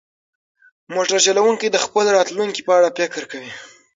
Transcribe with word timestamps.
موټر 0.93 1.19
چلونکی 1.25 1.67
د 1.71 1.77
خپل 1.85 2.05
راتلونکي 2.17 2.61
په 2.63 2.71
اړه 2.77 2.89
فکر 2.97 3.21
کوي. 3.31 3.51